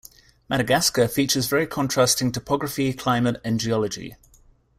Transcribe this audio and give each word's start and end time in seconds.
Madagascar 0.49 1.07
features 1.07 1.45
very 1.45 1.67
contrasting 1.67 2.31
topography, 2.31 2.91
climate, 2.91 3.39
and 3.45 3.59
geology. 3.59 4.15